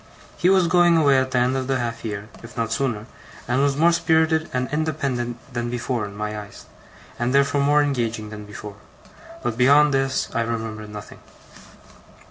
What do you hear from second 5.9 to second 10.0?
in my eyes, and therefore more engaging than before; but beyond